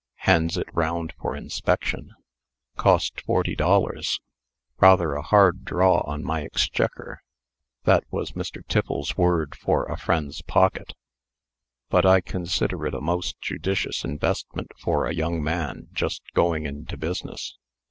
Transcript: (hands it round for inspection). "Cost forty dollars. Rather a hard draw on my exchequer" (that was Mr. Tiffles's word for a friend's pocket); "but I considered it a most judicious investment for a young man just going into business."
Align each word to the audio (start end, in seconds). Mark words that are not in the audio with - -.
(hands 0.25 0.57
it 0.57 0.65
round 0.73 1.13
for 1.21 1.35
inspection). 1.35 2.15
"Cost 2.75 3.21
forty 3.21 3.55
dollars. 3.55 4.19
Rather 4.79 5.13
a 5.13 5.21
hard 5.21 5.63
draw 5.63 5.99
on 6.07 6.23
my 6.23 6.41
exchequer" 6.41 7.21
(that 7.83 8.03
was 8.09 8.31
Mr. 8.31 8.65
Tiffles's 8.67 9.15
word 9.15 9.55
for 9.55 9.85
a 9.85 9.97
friend's 9.97 10.41
pocket); 10.41 10.93
"but 11.91 12.03
I 12.03 12.19
considered 12.19 12.83
it 12.87 12.95
a 12.95 12.99
most 12.99 13.39
judicious 13.41 14.03
investment 14.03 14.71
for 14.75 15.05
a 15.05 15.13
young 15.13 15.43
man 15.43 15.89
just 15.93 16.23
going 16.33 16.65
into 16.65 16.97
business." 16.97 17.59